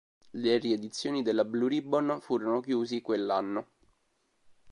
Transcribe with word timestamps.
Le 0.31 0.57
riedizioni 0.57 1.21
della 1.21 1.45
Blue 1.45 1.69
Ribbon 1.69 2.17
furono 2.21 2.59
chiusi 2.59 3.01
quell'anno. 3.01 3.67